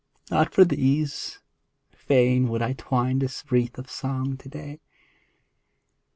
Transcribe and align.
not 0.31 0.51
for 0.51 0.65
these— 0.65 1.37
Fain 2.07 2.47
would 2.47 2.59
I 2.63 2.73
twine 2.73 3.19
this 3.19 3.43
wreath 3.51 3.77
of 3.77 3.87
song 3.91 4.35
to 4.37 4.49
day. 4.49 4.79